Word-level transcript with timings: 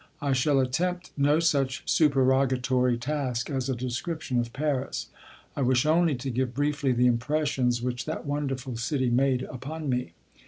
I 0.19 0.33
shall 0.33 0.59
attempt 0.59 1.11
no 1.15 1.39
such 1.39 1.83
supererogatory 1.85 2.97
task 2.97 3.51
as 3.51 3.69
a 3.69 3.75
description 3.75 4.39
of 4.39 4.51
Paris. 4.51 5.09
I 5.55 5.61
wish 5.61 5.85
only 5.85 6.15
to 6.15 6.31
give 6.31 6.55
briefly 6.55 6.91
the 6.91 7.05
impressions 7.05 7.83
which 7.83 8.05
that 8.05 8.25
wonderful 8.25 8.77
city 8.77 9.11
made 9.11 9.43
upon 9.43 9.89
me. 9.89 10.13